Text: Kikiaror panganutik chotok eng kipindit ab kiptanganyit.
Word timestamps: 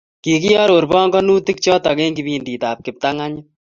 Kikiaror 0.23 0.85
panganutik 0.91 1.57
chotok 1.63 1.97
eng 2.03 2.15
kipindit 2.17 2.61
ab 2.71 2.79
kiptanganyit. 2.85 3.45